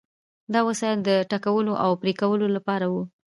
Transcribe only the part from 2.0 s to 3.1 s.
پرې کولو لپاره وو.